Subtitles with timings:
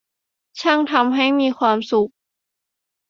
[0.61, 2.11] ช่างทำให้มีความสุข